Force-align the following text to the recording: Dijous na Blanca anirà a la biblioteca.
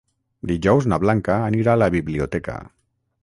Dijous 0.51 0.87
na 0.93 0.99
Blanca 1.03 1.37
anirà 1.51 1.75
a 1.77 1.81
la 1.83 1.91
biblioteca. 1.97 2.57